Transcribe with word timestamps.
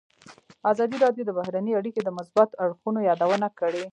ازادي 0.71 0.97
راډیو 1.05 1.23
د 1.27 1.31
بهرنۍ 1.39 1.73
اړیکې 1.77 2.01
د 2.03 2.09
مثبتو 2.17 2.59
اړخونو 2.63 2.99
یادونه 3.09 3.47
کړې. 3.59 3.83